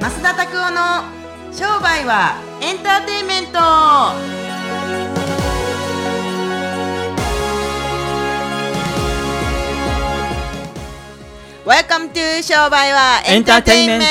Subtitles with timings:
[0.00, 1.04] 増田拓夫の
[1.52, 3.58] 商売はエンターテインメント。
[11.66, 14.06] Welcome to 商売はエンターテインメント。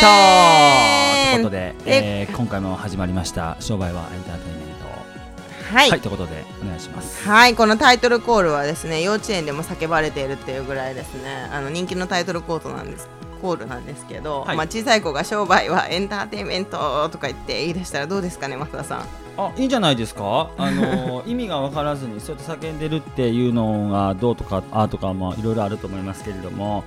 [1.32, 3.58] ということで、ええー今回も始まりました。
[3.60, 5.76] 商売はエンターテインメント。
[5.76, 7.28] はい、はいということでお願いします。
[7.28, 11.50] はい、このタイトルコールはですね幼稚園でも叫ばれているっていうぐらいですね。
[11.52, 13.10] あの人気のタイトルコールなんです
[13.40, 14.58] コールなんですけど、はい。
[14.58, 19.06] まあ、小さい子が商売はエンターテインメントとか言って言い出したらどうですかね増田さん。
[19.38, 20.50] あいいんじゃないですか？
[20.58, 26.84] あの 意味が分からずにそうやって叫んでるっていうのがどうとかあーとかもいろいろあると思いますけれども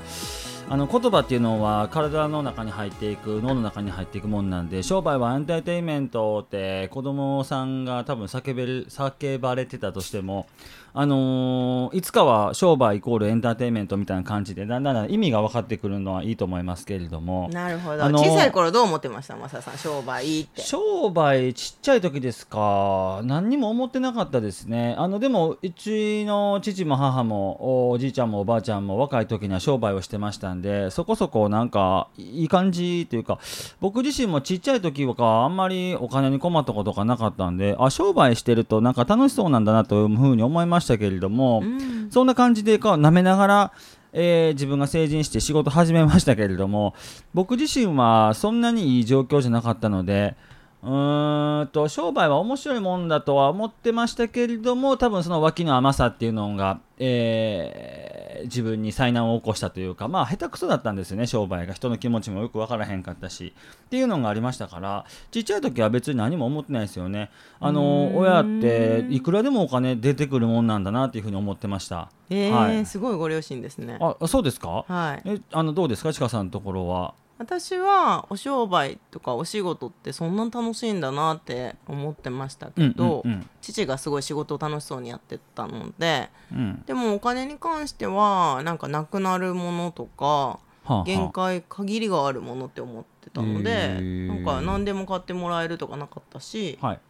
[0.69, 10.47] あの言葉っていうのは体の中に入っていく脳の中に入っていくもんなんで商売はエンターテインメントって子供さんが多分叫べる叫ばれてたとしても
[10.95, 17.49] あのーいつかは商売イコールエンターテインメントみたいな感じでだんだん意味が分かってくるのはいいと思いますけれども。
[17.51, 19.37] なるほど、あのー小さい頃どう思ってました？
[19.37, 20.61] 増田さん商売って。
[20.61, 23.21] 商売ちっちゃい時ですか？
[23.25, 24.95] 何にも思ってなかったですね。
[24.99, 33.39] あのでもうちの父も母もおじいちゃんもおばあちゃんも若い時には商売をしてましたんでそこそこなんかいい感じというか
[33.81, 42.11] 僕自身もちっちゃい時はあんまりお金に困ったことがなかったんであ商売してるとなんか楽しそうなんだなというふうに思いましたけれども、うん。
[42.11, 43.73] そんな感じでか舐めながら、
[44.13, 46.95] えー自分が成人して仕事始めましたけれども
[47.33, 50.37] 僕自身はそんなにいい状況じゃなかったので
[50.83, 61.75] うーんと商売は面白いもんだとは思ってましたけれども多分その脇の甘さっていうのが、えー自分に災難を起こしたというかまあ下手くそだったんですよね商売が。
[61.75, 67.31] 人の気持ちもよく分からへんかったしっていうのがありましたからちっちゃい時は別に何も思ってないですよね。
[67.61, 72.09] あの親っていくらでもお金出てくるもんなんだなっていうふうに思ってました。
[72.31, 72.85] えーはい。
[72.85, 73.99] すごいご両親ですね。
[74.01, 74.85] あ、そうですか？
[74.89, 75.29] はい。
[75.29, 77.15] え、あのどうですか、ちかさんのところは。
[77.43, 83.25] 私はお商売とかお仕事ってそんな楽しいんだなって思ってましたけど、
[83.61, 86.59] 父がすごい仕事を楽しそうにやってたのでうん。
[86.59, 97.01] うんでもお金に関してはなんかなくなるものとかはあはあ限界限りがあるものって思ってたのへでーなんか何でも買ってもらえるとかなかったし、はい。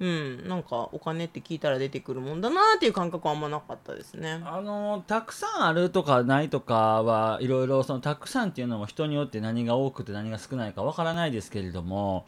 [0.00, 4.40] うん、なんかお金って聞いたら出てくるもんだなっていう感覚はあんまなかったですね。
[4.46, 12.24] あのたくさんあるとかないとかはいろいろそのたくさんっていうのも人によって何が多くて何が少ないかわからないですけれども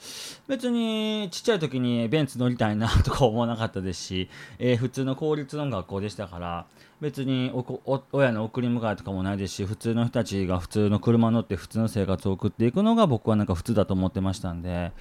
[0.48, 4.28] 別にちっちゃい時にベンツ乗りたいなとか思わなかったですし、
[4.58, 6.66] えー普通の公立の学校でしたから
[7.00, 7.52] 別に
[8.12, 14.92] 親の送り迎えとかもないですし普通の人たちが普通の車乗って普通の生活を送っていくのが僕はなんか普通だと思ってましたんで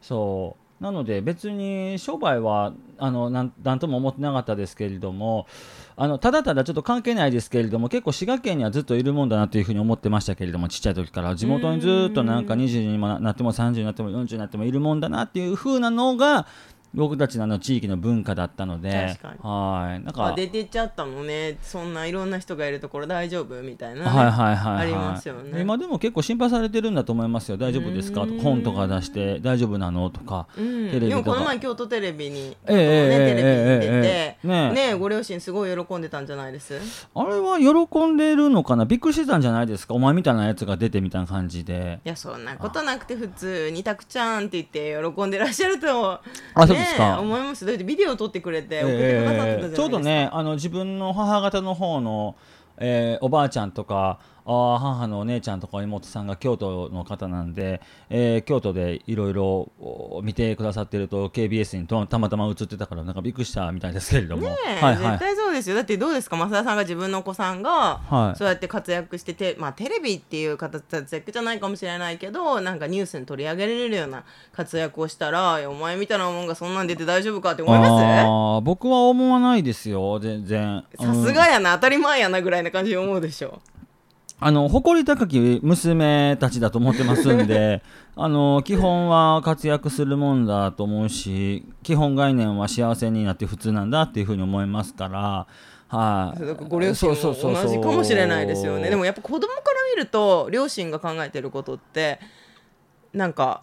[0.00, 5.46] そうなので別に商売はあのなんとも思ってなかったですけれども
[5.94, 11.36] あのただただちょっと関係ないですけれども結構滋賀県にはずっといるもんだなというふうに思ってましたけれどもちっちゃい時から。
[11.36, 16.46] 地元にずっとなんか20にもななっても30になっても40になってもいるもんだなっていうふうなのが
[16.94, 19.38] 僕たちのあの地域の文化だったので確かに。
[19.42, 20.00] はい。
[20.00, 21.58] なんあか出てっちゃったのね。
[21.62, 25.60] そんないろんな人がいるところ大丈夫みたいなね、はいはいはい、はい、ありますよね。
[25.60, 27.56] 今でも結構心配されてるんだと思いますよ。
[27.56, 28.26] 大丈夫ですか？
[28.26, 30.10] とか本とか出して大丈夫なの？
[30.10, 31.22] とかうん、テレビとか。
[31.22, 36.78] でもこの前京都テレビに、ね、テレビに出て、ええねねご両親すごい喜んでたんじゃないです？
[37.14, 38.84] あれは喜んでるのかな？
[38.84, 39.94] びっくりしてたんじゃないですか？
[39.94, 42.00] お前みたいなやつが出てみたいな感じで。
[42.04, 46.20] いやそんなことなくて普通にたくちゃんって言って喜んでらっしゃると
[46.54, 47.16] あそうですか？
[47.16, 47.64] ね思います。
[47.66, 49.76] だってビデオ撮ってくれて送ってくださってたじゃないですか、ええ。
[49.76, 52.36] ちょうどねあの自分の母方の方の、
[52.78, 57.80] えーおばあちゃんとかあー母のお姉ちゃんとか妹さんが京都の方なんで、
[58.10, 65.02] えー京都でいろいろお見てくださってると KBS にとたまたま映ってたからなんかびっくりしたみたいですけれども、ねえはいはい。
[65.12, 65.76] 絶対そうですよ。
[65.76, 66.36] だってどうですか？
[66.36, 68.38] 増田さんが自分のお子さんが、はい。
[68.38, 80.84] そうやって活躍してて、まあ、テレビっていう形活躍じゃないかもしれないけどなんかニュースに取り上げられるような活躍をしたらお前みたいなもんがそんなん出て大丈夫かって思いまあー僕は思わないですよ全然。
[80.98, 83.60] すさすがやな、当たり前やなぐらいな感じで思うでしょ
[84.44, 87.80] あの誇り高き娘たちだと思ってますんで
[88.16, 95.46] あの基本は活躍するもんだと思うし基本概念は幸せになって普通なんだっていうふうに思いますから。
[95.88, 99.52] はい、だからご両親も同じかもしれないですよねでもやっぱ子供から
[99.94, 102.18] 見ると両親が考えてることって
[103.12, 103.60] なんか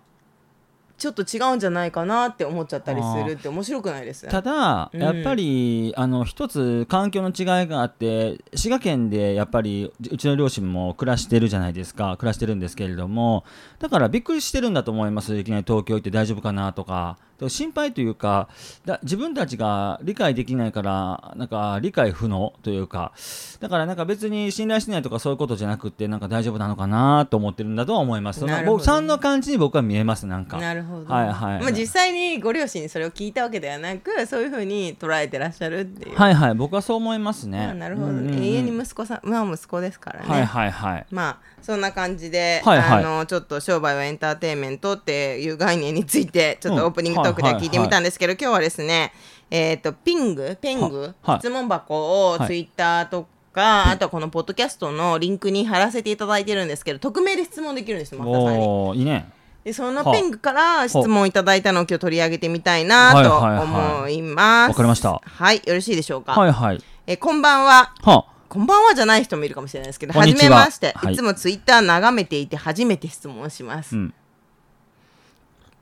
[0.99, 5.01] ちょっと違うんじゃないかなって思っちゃったりするって面白くないですただ、うん。
[5.01, 12.17] やっぱりあの一つ環境の違いがあって滋賀県でやっぱりうちの両親も暮らしてるじゃないですか。
[12.17, 13.45] 暮らしてるんですけれども。
[13.79, 15.35] だからびっくりしてるんだと思います。
[15.37, 17.17] いきなり東京行って大丈夫かなとか。
[17.47, 18.49] 心配というか
[18.83, 23.13] だ自分たちが理解できないからなんか理解不能というか。
[23.61, 28.41] だからなんか別に信頼してないとかそういうことじゃなくてなんか大丈夫なのかなと思ってるんだとは思います。
[28.41, 28.83] そのなるほどね。
[28.85, 30.57] 僕3の感じに僕は見えますなんか。
[30.57, 31.61] なるほど、はいはい。
[31.61, 36.55] まあ、実際にご両親にそれを聞いたわけではなくそういうふうに捉えてらっしゃるっていう、はいはい。
[36.55, 37.59] 僕はそう思いますね。
[37.59, 38.43] あなるほど、うんうんうん。
[38.43, 41.05] 永遠に息子さんまあ息子ですからね、はいはいはい。
[41.11, 43.05] まあそんな感じで、はいはい。
[43.05, 46.79] あのちょっと商売はエンターテインメントっていう概念についてちょっうん。
[46.79, 49.13] とオープニングトークでは聞いてみたんですけど、今日はですね
[49.51, 51.39] えっ、とピングペング、ははい。
[51.39, 52.47] 質問箱をはい。
[52.47, 58.99] ツイッターとか、あとはこのポッドキャストのリンクに貼らせていただいてるんですけど匿名で質問できるんですよ増田さんに。
[58.99, 59.29] いいね。
[59.63, 64.69] でそのはピングから質問いただいたのを今日取り上げてみたいなと思います。
[64.69, 66.33] わかりましたはい、よろしいでしょうか？
[66.33, 66.83] はいはい。
[67.07, 67.93] えこんばんは。
[68.01, 73.95] はこんばんはじゃない人もいるかもしれないですけど、はじこんにちはめまして、はいいつもツイッター眺めていて初めて質問します。
[73.95, 74.13] うん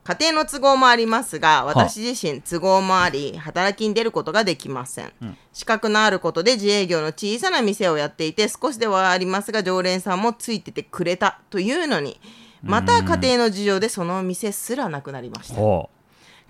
[0.04, 5.12] 家庭の都合もありますが、私自身都合もあり、働きに出ることができません。
[5.52, 12.18] 資格のあることで自営業の小さな店をやっていて、少しではありますが、常連さんもついててくれたというのに、
[12.62, 15.54] また家庭の事情でその店すらなくなりました。
[15.54, 15.90] ほ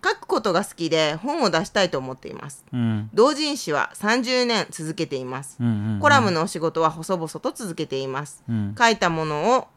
[0.04, 2.64] 書くことが好きで本を出したいと思っています。
[2.72, 2.76] う。
[2.76, 5.56] うん同人誌は30年続けています。
[5.60, 8.44] うんうんうんコラムのお仕事は細々と続けています。
[8.48, 8.74] うん。
[8.78, 9.68] 書いたものを、こ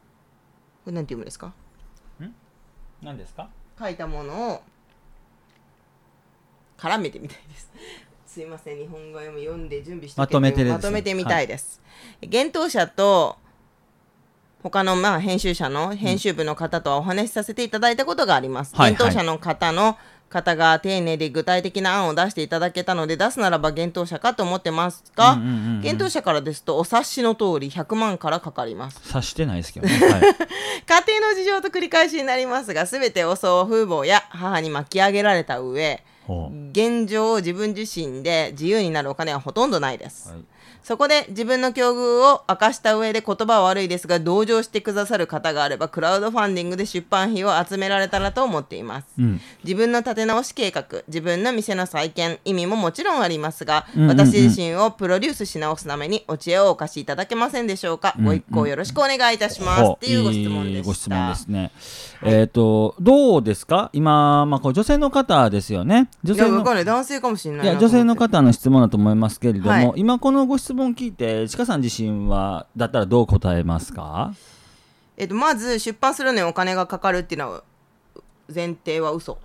[0.88, 1.54] れなんて読むんですか？
[3.02, 3.50] 何ですか？
[3.80, 4.62] 書いたものを
[6.78, 7.72] 絡めてみたいです。
[8.28, 11.82] すいません、日本語読み読んで準備してまとめてまとめてみたいです。
[12.22, 13.38] 幻冬者と
[14.64, 18.76] 他のまあ編集者の編集部の方とはお話しさせていただいたことがあります。
[18.76, 19.98] はいはい幻冬者の方の
[20.30, 29.00] 方が丁寧で具体的な案を出していただけたので出すならば幻冬者かと思ってますが、うんうんうんうん幻冬者からですとお察しの通り100万からかかります。
[29.04, 29.94] 察してないですけどね。
[29.94, 30.22] はい。
[31.12, 36.04] 家庭の事情と繰り返しになりますが全てを祖父母や母に巻き上げられた上。
[36.72, 40.40] 現状自分自身で自由になるお金はほとんどないです、はい
[40.84, 49.40] そこで自分の境遇を明かした上で言葉は悪いですが同情してくださる方があればクラウドファンディングで出版費を集められたらと思っています、うん。
[49.64, 54.18] 自分の立て直し計画自分の店の再建意味ももちろんありますが、うんうんうん。
[54.18, 61.72] 私自身をプロデュースし直すためにお知恵をお貸しいただけませんでしょうか、うんご一行よろしくお願いいたします、ほっていうご質問でご質問ですね。
[62.24, 63.90] えっとどうですか？
[63.94, 66.10] 今まあこう女性の方ですよね。
[66.24, 69.92] 女性の男性かもしれない女性の方方の質問だと思いますけれども、はい。
[69.96, 74.34] 今このご質問聞いてちかさん自身はだったらどう答えますか？
[75.18, 77.64] えっと、まず出版するのにお金がかかるっていうのは
[78.54, 79.38] 前提は嘘。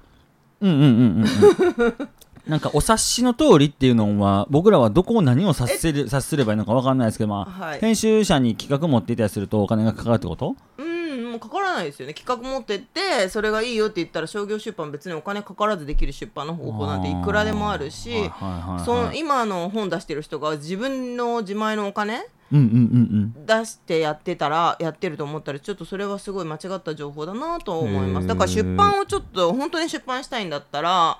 [0.61, 2.09] うんうんうんうんうん。
[2.49, 7.81] なんかお察しの通りっていうのは僕らはどこを何を察せる察すればいいのかわかんないですけど、まあはい。
[7.81, 10.55] 編集者に企画持っていたりするとお金がかかるってこと？
[10.79, 10.86] うん
[11.37, 12.15] もうかからないですよね。
[12.15, 18.31] 企画持ってってそれがいいよって言ったら商業出版別にお金かからずできる出版の方法なんていくらでもあるし
[18.85, 28.27] その今の本出してる人が自分の自前のお金うんうんうん出してやってたらやってると思ったらちょっとそれはすごい間違った情報だなと思います。
[28.27, 31.19] だから出版をちょっと本当に出版したいんだったら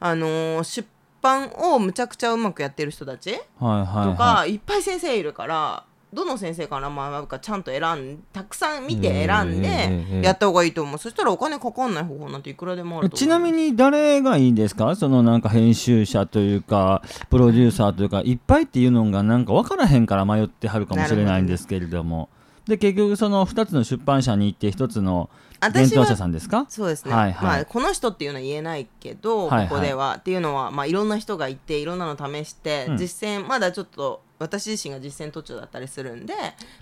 [0.00, 0.88] あのー出
[1.22, 4.10] 版をむちゃくちゃうまくやってる人たちうんはいはい。
[4.12, 5.84] とか、、はいっぱい先生いるから
[6.16, 13.18] どの先生から学ぶかちゃんと選んたくさん見て選んええでやった方がいいと思う、そしたらお金かかんない方法なんていくらでもあると思う。
[13.18, 14.96] ちなみに誰がいいですか？
[14.96, 22.30] そのなんか編集者というかプロデューサーというかいっぱいっていうのがなんか分からへんから迷ってはるかもしれないんですけれども。
[22.66, 25.30] で結局その2つの出版社に行って1つの
[25.72, 26.66] 伝統者さんですか？
[26.68, 27.44] そうですね、はいはい。
[27.44, 29.68] まあ、この人っていうのは言えないけど、はいはい。
[29.68, 32.96] ここではっていうのは、まあ、いろんな人がいていろんなの試して、うん。
[32.96, 36.34] 実践まだちょっと私自身が実践途中だったりするんで、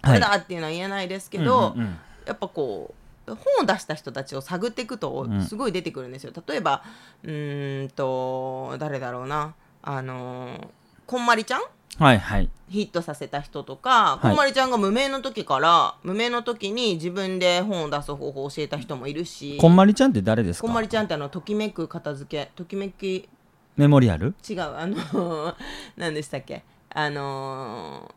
[0.04, 1.98] これだっていうのは言えないですけど、うんうんうん。
[2.26, 2.94] やっぱこ
[3.26, 5.42] う本を出した人たちを探っていくとうん。
[5.42, 6.32] すごい出てくるんですよ。
[6.46, 6.82] 例えば
[7.22, 9.54] うーんと誰だろうな。
[9.82, 10.68] あのー
[11.06, 11.62] こんまりちゃん？
[11.98, 12.48] はいはい。
[12.70, 14.26] ヒットさせた人とか、い。
[14.26, 20.66] こんまりちゃんが無名の時から無名の時に自分で本を出す方法を教えた人もいるしこんまりちゃんって誰ですか？
[20.66, 23.28] こんまりちゃんってあのときめく片付けときめき
[23.76, 24.34] メモリアル？
[24.48, 25.54] 違うあの
[25.98, 26.64] 何でしたっけ？
[26.94, 28.14] あの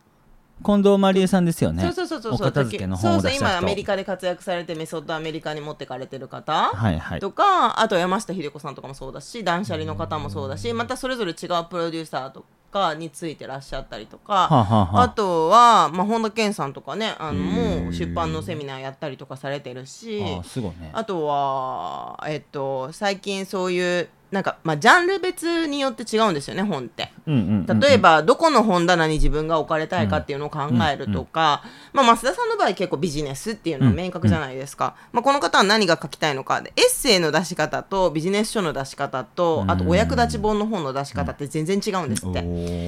[0.63, 1.83] 近藤まりえさんですよーね。
[1.83, 2.33] そうそうそうそう。
[2.33, 3.55] お片付けのそうそう本を出した人。
[3.55, 7.19] 今アメリカで活躍されてメソッドアメリカに持ってかれてる方、はいはい。
[7.19, 15.03] とかあと山下秀子さんとかもそうだし断捨離の方もそうだしまたそれぞれ違うプロデューサーと家についてらっしゃったりとか、はあはあはあ。
[15.03, 20.23] あとは、まあ、本田健さんとかねあのもう出版のセミナーやったりとかされてるし。
[20.23, 20.89] あね。
[20.91, 27.13] あとは、えっと、最近そういうなんか、まあ、ジャンル別によって違うんですよね本って。
[27.27, 36.61] 例えば、どこの本棚に自分が置かれたいかっていうのを考えるとか、まあ、増田さんの場合結構ビジネスっていうのは明確じゃないですか、まあ、この方は何が書きたいのか。
[36.61, 42.41] でエッセイの出し方とビジネス書の出し方とあとお役立ち本の本の出し方って全然違うんですって、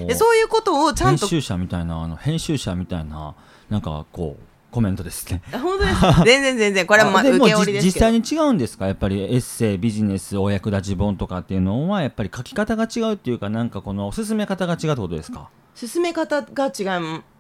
[0.06, 3.36] でそういうことをちゃんと編集者みたいなあの編集者みたいな
[3.70, 5.42] なんかこうコメントですね。
[5.52, 6.86] 本当です 全然全然。
[6.86, 7.80] これはまあ受け売りですけど。
[7.82, 8.86] じ実際に違うんですか？
[8.88, 15.50] やっぱりエッセイビジネスお役立ち本とかっていうのはやっぱり書き方が違うっていうかなんかこの進め方が違うってことですか？
[15.76, 16.84] 進め方が違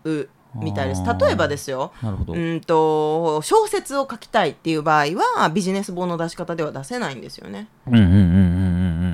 [0.05, 1.03] うみたいです。
[1.19, 1.91] 例えばですよ。
[2.01, 5.07] なるほど、うんと小説を書きたいっていう場合
[5.37, 7.67] はビジネス本の出し方では出せないんですよね。
[7.87, 8.25] うんうんうんうんうんう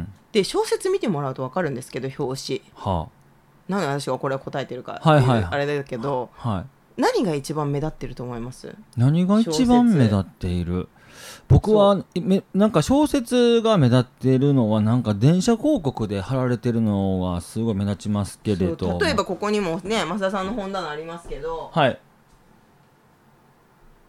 [0.01, 0.07] ん。
[0.31, 2.61] で小説見てもらうと分かるんですけど表紙。
[2.75, 3.07] は
[3.67, 5.47] なんで私がこれを答えてるかっていう、はいはいはい。
[5.51, 6.29] あれだけど。
[6.41, 6.65] あはい
[6.97, 8.75] 何が一番目立ってると思います？
[8.97, 10.87] 何が一番目立っている？
[11.47, 18.99] 僕はめなんか小説が目立っているのはなんか電車広告で貼られてるのはすごい目立ちますけれど。
[18.99, 21.71] 例えばここにもね増田さんの本棚ありますけど。
[21.73, 21.99] はい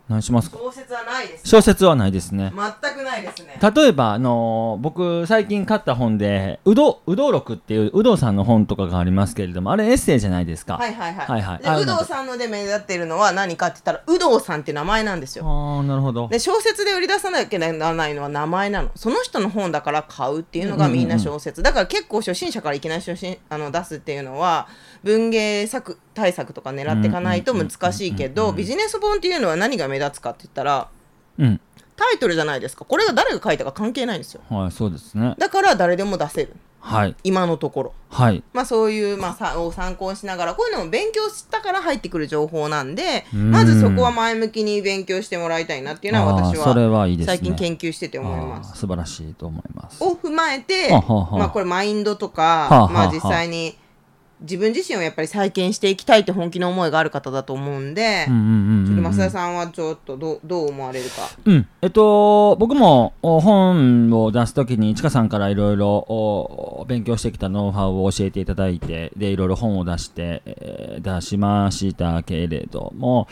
[0.08, 0.58] 何しますか？
[0.58, 2.52] 小説はないです小説はないですね。
[2.54, 3.58] 全くないですね。
[3.60, 11.80] 例えば、あのー僕最近買った本でうどうどう録っていう有働さんの本とかがありますけれどもあれエッセイじゃないですか、はいはいはい、はいはい。
[11.80, 15.44] 有働さんので目立っているのは何かって言ったら有働さんって名前なんですよ。
[15.46, 16.28] ああなるほど。
[16.28, 24.68] で小説で売り出さなきゃならないのは名前なのその人の本だから買うっていうのがみんな小説、だから結構初心者からいきなり初心あの出すっていうのは
[25.02, 30.88] 文芸作対策とか狙っていかないと難しいけどビジネス本っていうのは何が目立つかって言ったら
[31.38, 31.60] うん。
[31.96, 32.84] タイトルじゃないですか。
[32.84, 34.42] これが誰が書いたか関係ないんですよ。
[34.50, 35.34] はいそうですね。
[35.38, 36.54] だから誰でも出せる。
[36.78, 37.16] はい。
[37.24, 37.94] 今のところ。
[38.10, 38.44] はい。
[38.52, 43.50] まあそういう、まあ、さを参考にしながらこういうのも勉強したから入ってくる情報なんでうん。
[43.50, 47.36] まずそこは前向きに勉強してもらいたいなっていうのは私ははいいですね。
[47.38, 48.70] 最近研究してて思います。
[48.72, 50.04] あー素晴らしいと思います。
[50.04, 53.76] を踏まえて、まあ、これマインドとか、まあ、実際に
[54.40, 61.28] 自分自身をやっぱり再建していきたいって本気の思いがある方だと思うんで、増田さんはちょっとどうどう思われるか。
[61.44, 73.28] うん、えっと、僕もお本を出すときに、ちかさんからいろいろお勉強してきたノウハウを教えていただいて、で、いろいろ本を出して、えー出しましたけれども、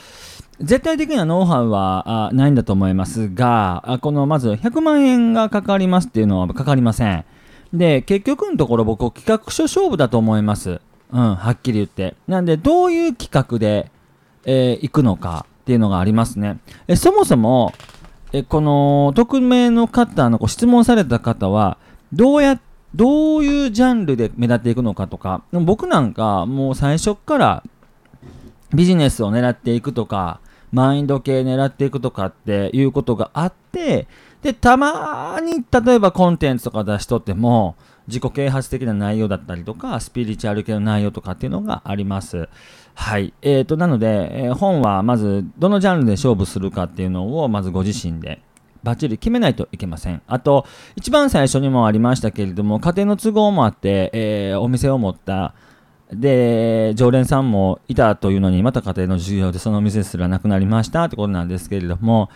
[0.61, 7.25] 絶対的なノウハウはあないんだと思いますが、あこのまず100万円がかかりますっていうのはかかりません。
[7.73, 10.81] で、結局のところ僕、企画書勝負だと思います。
[11.15, 12.17] うん、はっきり言って。
[12.27, 13.91] なんで、どういう企画で、
[14.45, 16.59] えー行くのかっていうのがありますね。
[16.87, 17.73] えそもそも、
[18.33, 21.79] えこの匿名の方のこう質問された方は
[22.13, 22.61] どうや
[22.93, 27.63] どういうジャンルで目立っていくのかとか僕なんかもう最初から
[28.75, 30.41] ビジネスを狙っていくとか
[30.73, 34.09] マインド系狙っていくとかっていうことがあって
[34.43, 42.49] でたまに例えばコンテンツとか出しとっても自己啓発的な内容だったりとかスピリチュアル系の内容とかっていうのがあります。
[42.95, 43.35] はい。
[43.43, 48.41] えー、と、なので、えー本はまずどのジャンルで勝負するかっていうのをまずご自身で
[48.85, 50.23] バッチリ決めないといけません。
[50.27, 55.55] あと、一番最初にもありましたけれども、家庭の都合もあって、えーお店を持った、
[56.13, 62.29] で、常連さんもいたというのに、また家庭の授業でそのお店すらなくなりましたってことなんですけれども、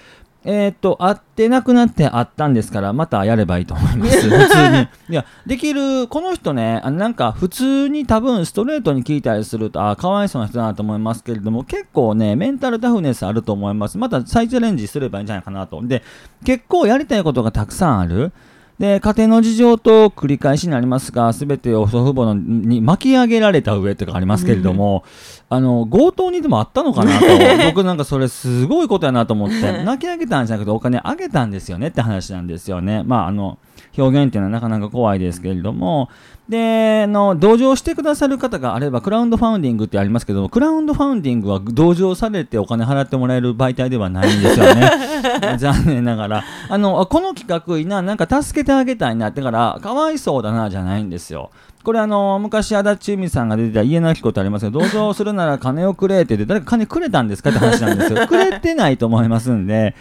[0.44, 4.22] えっ、と、会ってなくなって会ったんですから、またやればいいと思います。
[4.30, 4.88] 普通に。
[5.10, 13.98] いや、できる、この人ね、あのなんか普通に多分ストレートに聞いたりすると、あかわいそうな人だなと思いますけれども、結構ね、メンタルタフネスあると思います。
[13.98, 15.80] また再チャレンジすればいいんじゃないかなと。
[15.82, 16.02] で、
[16.44, 18.32] 結構やりたいことがたくさんある。
[18.78, 25.02] で、家庭の事情と繰り返しになりますが、すべてを祖父母のに巻き上げられた上とかありますけれども、
[25.50, 27.26] あの、強盗にでもあったのかなと、
[27.66, 33.02] 僕なんかそれすごいことやなと思って、泣き上げたんじゃなくてお金あげたんですよねって話なんですよね。
[33.04, 33.58] まあ、あの、
[33.96, 36.10] 表現っていうのはなかなか怖いですけれども、
[36.48, 44.90] で、あの、同情してくださる方があれば、クラウンドファウンディングってありますけども、クラウンドファウンディングは同情されてお金払ってもらえる媒体ではないんですよね。
[45.58, 46.44] 残念ながら。
[46.70, 51.50] あの、あこの企画いいな、なんか助けてあげたいな、だから、かわいそうだな、じゃないんですよ。
[51.88, 58.26] これあの昔足立由美さんが出てた家なき子ってありますけど同情するなら金をくれって言って誰か金くれたんですかって話なんですよ。
[58.28, 59.94] くれてないと思いますんで。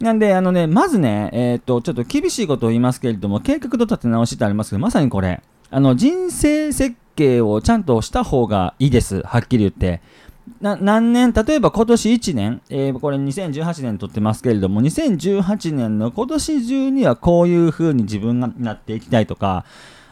[0.00, 5.42] なんであのねまずねえーっとちょっと厳しいことを言いますけれども計画と立て直しってありますけどまさにこれ。
[5.70, 10.00] あの人生設計をちゃんとした方がいいですはっきり言って。
[10.62, 19.66] な何年例えば今年1年、えーこれ2018年撮ってますけれども2018年の今年中にはこういう風に自分がなっていきたいとか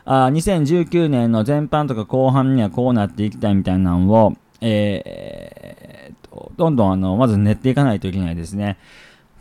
[0.04, 8.78] あ2019年の前半とか後半にはこうなっていきたいみたいなのを、えー、どんどんあのまず練っていかないといけないですね。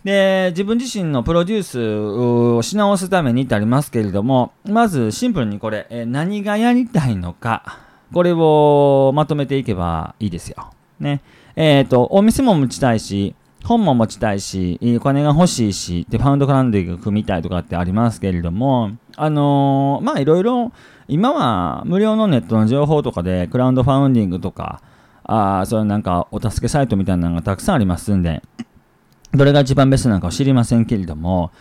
[0.03, 1.97] で自分自身のプロデュース
[2.57, 7.79] をし直すために至りますけれどもまずシンプルにこれ、え何がやりたいのか
[8.13, 10.71] これをまとめていけばいいですよ。
[10.99, 11.21] ね。
[11.55, 20.71] えっ、ー、と、お店も持ちたいし、本も持ちたいし、お金が欲しいし、で、ファウンドクランディング組みたいとかってありますけれども、あのー、まあいろいろ、
[21.07, 24.81] 今は無料のネットの情報とかで、クラウドファウンディングとか、
[25.23, 28.41] あそういうなんかお助けサイトみたいなのがたくさんありますんで、
[29.33, 31.51] どれが一番ベストなのかを知りませんけれども、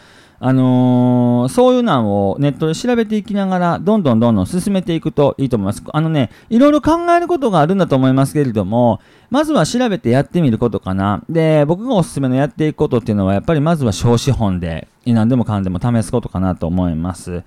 [0.44, 5.84] あのー、そういうのをネットで調べていきながら、どんどんどんどん進めていくといいと思います。
[5.92, 11.22] あのね、いろいろ考えることがあるんだと思いますけれども、まずは調べてやってみることかな。
[11.30, 17.44] で、僕がおすすめのやっていくことっていうのは、やっぱりまずは小資本で、何でもかんでも試すことかなと思います。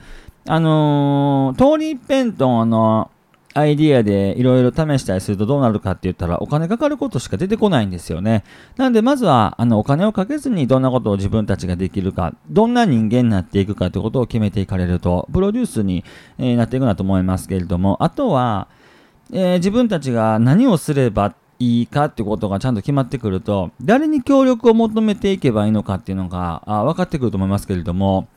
[0.47, 3.11] あのー、通り一辺と、あの
[3.55, 8.43] アイディアでいろいろ試したりするとどうなるかって言ったらお金かかることしか出てこないんですよね。
[8.75, 16.03] なんでまずはあのお金をかけずにどんなことを自分たちができるか、どんな人間になっていくかということを決めていかれると、プロデュースに、
[16.37, 18.67] え、なっていくなと思いますけれども、あとは、
[19.31, 28.27] えー、自分たちが何をすればいいかってことがちゃんと決まってくると、誰に協力を求めていけばいいのかっていうのがあ分かってくると思いますけれども、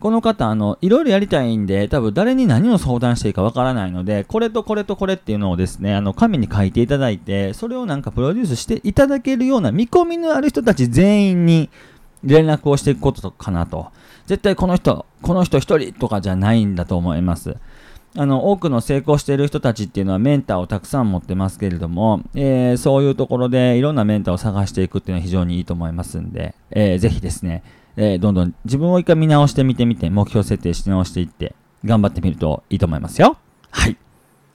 [0.00, 11.68] この方、あの、いろいろやりたいんで、多分誰に何を相談していいかわからないので、これとこれとこれっていうのをですね、あの、紙に書いていただいて、それをなんかプロデュースしていただけるような見込みのある人たち全員に
[12.22, 13.88] 連絡をしていくことかなと。
[14.26, 17.56] 絶対この人、この人一人とかじゃないんだと思います。
[18.16, 27.62] あの多くの成功している人たちっていうのはメンターをたくさん持ってますけれども、えー、そういうところでいろんなメンターを探していくっていうのは非常にいいと思いますんで、えー、ぜひですね、
[28.00, 33.36] えー、どんどん自分を一回見直してみてみて、目標設定し直していって、頑張ってみるといいと思いますよ。
[33.70, 33.96] はい。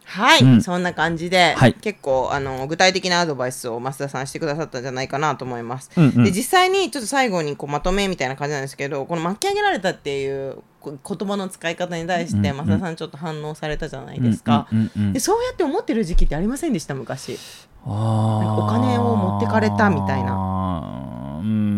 [0.05, 5.89] はい、うん、そんな感じで、はい、結構あの具体的なアドバイスを増田さんしてくださったんじゃないかなと思います。
[5.97, 14.67] うんうん、で実際にちょっと最後にこうまとめみたいな感じなんですけどこの巻き上げられたっていう言葉の使い方に対して増田さんちょっと反応されたじゃないですか。
[15.13, 17.39] でそうやって思ってる時期ってありませんでした昔。
[17.85, 20.62] お金を持ってかれたみたいな。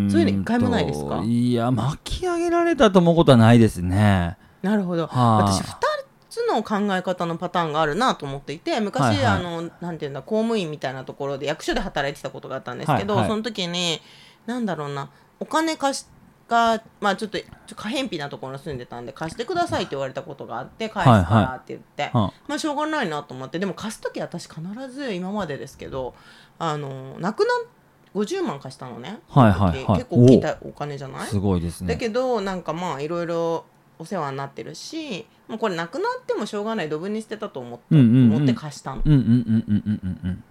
[0.10, 1.22] そういうの一回もないですか？
[1.24, 4.38] いや巻き上げられたと思うことはないですね。
[4.62, 5.76] なるほど、私2
[6.30, 14.02] つの考え方のパターンがあるなと思っていて昔、はいはい、あのなんていうんだ公務員みたいなところで役所で働いてたことがあったんですけど、はいはい、その時に
[14.46, 15.10] なんだろうな
[15.40, 16.08] お金貸し
[16.48, 17.40] が、まあ、ちょっと
[17.76, 23.58] 可返費なところに住んでたんで貸してくださいって言われたことがあって返すからって言って、はいはい、まあしょうがないなと思って。
[23.58, 26.14] でも貸す時私必ず今までですけど
[26.60, 27.68] あの亡くなっ
[28.16, 31.28] 50万貸したのね、はいはいはい、結構大きいお金じゃない？
[31.28, 31.94] すごいですね。
[31.94, 33.66] だけどなんかまあいろいろ
[34.00, 39.26] お世話になってるしもうこれなくなってもしょうがないドブに捨てたと思って,、思って貸したの、うんうんうん
[39.68, 40.44] うんうんうん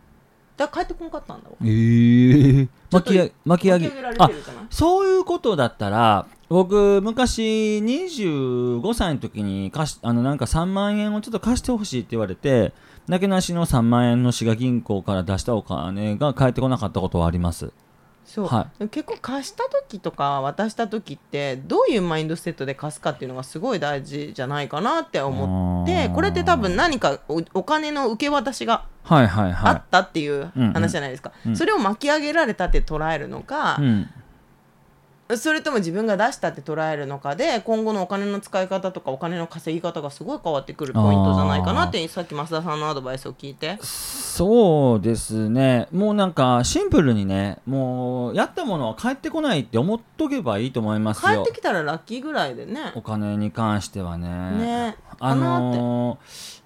[0.56, 1.56] だ帰ってこんかったんだわ。
[1.64, 1.68] ええ。
[1.68, 4.30] ー、巻き巻き上げあ
[4.70, 12.72] そういうことだったら僕昔25歳の時に貸しあのなんか3万円をちょっと貸してほしいって言われて
[13.08, 17.72] なけなしの3万円の滋賀銀行から出したお金が返ってこなかったことはあります。
[18.24, 34.08] そう、はい、結構貸した時とか渡した時ってどういうマインドセットで貸すかっていうのがすごい大事じゃないかなって思ってこれって多分何かお金の受け渡しがあったっていう話じゃないですか、それを巻き上げられたって捉えるのか、うん
[35.36, 43.78] それとも自分が出したって捉えるのかで今後のお金の使い方とかお金の稼ぎ方がすごい変わってくるポイントじゃないかなってさっき増田さんのアドバイスを聞いて。
[43.82, 45.88] そうですね。
[45.92, 51.22] もうなんかシンプルにねもうやったものは返ってこないって思っとけばいいと思いますよ。
[51.22, 52.92] 返ってきたらラッキーぐらいでね。
[52.94, 54.28] お金に関してはね。
[54.28, 54.96] ね。
[55.20, 56.63] あのー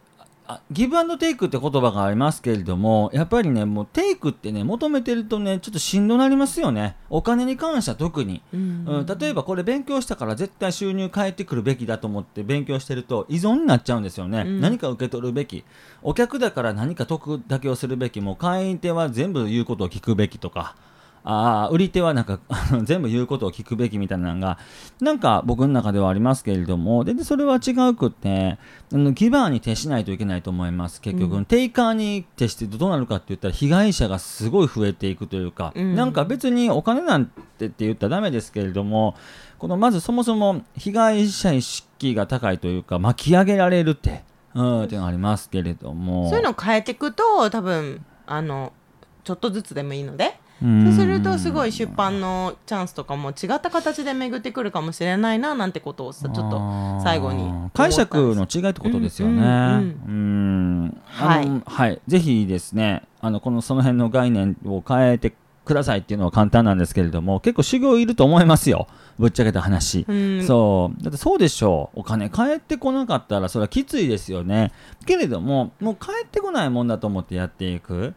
[0.51, 6.97] あギブアンドテイクって言葉がありますけれどもやっぱりねもうテイクってね求めてるとねちょっとしんどなりますよね。
[7.11, 15.65] お金に関しては特に、うん、うん、例えばこれ勉強したから絶対収入返ってくるべきだと思って勉強してると依存になっちゃうんですよね、うん、何か受け取るべき。
[16.03, 18.23] お客だから何か得だけをするべき。
[18.23, 20.75] もう会員手は全部言うことを聞くべきとか
[21.25, 22.41] あ売り手はなんか
[22.85, 24.59] 全部言うことを聞くべきみたいなのが
[25.01, 28.59] なんか僕の中ではありますけれどもでそれは違うくって
[28.93, 31.01] あのギバーに徹しないといけないと思います。
[31.01, 39.15] 結局、うん、テイカーに徹してどうなるかって言ったら被害者がすごい増えていくというか、うん、なんか別にお金なんてって言ったらダメですけれども
[39.59, 44.23] このまずそもそも被害者意識が高いというか巻き上げられるって、
[44.55, 46.29] うん、っていうのがありますけれども。
[46.29, 48.73] そういうのを変えていくと多分あの
[49.25, 59.41] ちょっとずつでもいいのでそうするとすごい出版のチャンスとかも違った形で巡ってくるかもしれないななんてことをさちょっと最後に解釈の違いってことですよね。
[61.65, 65.35] はい、ぜひですねあのこのその辺の概念を変えて
[65.69, 68.89] くださいっていうのは簡単なんですけれども結構修行いると思いますよ。
[69.19, 70.47] ぶっちゃけた話、うん。
[70.47, 71.03] そう。
[71.03, 71.91] だってそうでしょ。
[71.95, 74.73] うお金返ってこなかったらそれはきついですよね。
[75.07, 78.15] けれどももう返ってこないもんだと思ってやっていく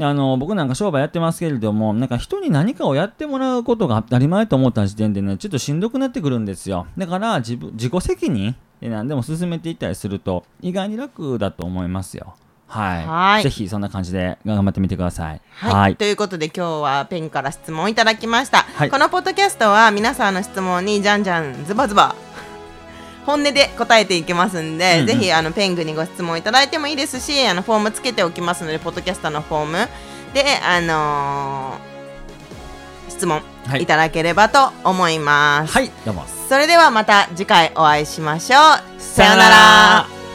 [0.00, 6.86] あの僕なんか商売やってますけれどもなんか人に何かをやってもらうことが当たり前と思った時点でねちょっとしんどくなってくるんですよ。
[6.96, 12.34] だから自分自己責任で何でも進めていったりすると意外に楽だと思いますよ。
[12.68, 13.06] はい。
[13.06, 13.42] はい。
[13.42, 15.40] ぜひそんな感じで頑張ってみてください。
[15.50, 18.90] はい、ということで今日はペンから質問をいただきました、はい。
[18.90, 22.14] このポッドキャストは皆さんの質問にじゃんじゃんズバズバ
[23.26, 25.06] 本音で答えていきますんで、うんうん。
[25.06, 29.72] ぜひあのペングにご質問いただいてもいいですしあのフォームつけておきますのでポッドキャストのフォーム
[30.32, 31.96] であのー
[33.08, 33.82] 質問はい。
[33.82, 36.24] いただければと思います、はいどうも。
[36.48, 39.00] それではまた次回お会いしましょう。
[39.00, 40.25] さようなら